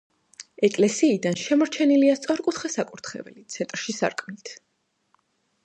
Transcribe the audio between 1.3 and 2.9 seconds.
შემორჩენილია სწორკუთხა